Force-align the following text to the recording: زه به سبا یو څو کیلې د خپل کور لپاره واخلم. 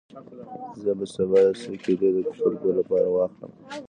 زه 0.81 0.91
به 0.97 1.05
سبا 1.13 1.37
یو 1.45 1.53
څو 1.61 1.71
کیلې 1.83 2.09
د 2.13 2.17
خپل 2.35 2.53
کور 2.61 2.73
لپاره 2.81 3.07
واخلم. 3.09 3.51